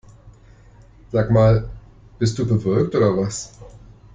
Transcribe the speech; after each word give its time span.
Sag 1.11 1.29
mal, 1.31 1.69
bist 2.17 2.39
du 2.39 2.47
bewölkt 2.47 2.95
oder 2.95 3.15
was? 3.17 3.59